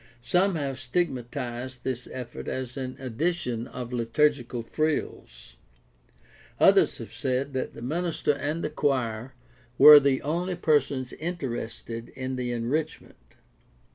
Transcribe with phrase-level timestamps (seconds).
[0.23, 5.57] Some have stigmatized this effort as an addition of liturgical frills.
[6.59, 9.35] Others have said that the minister and the choir
[9.77, 13.35] were the only persons inter ested in the enrichment.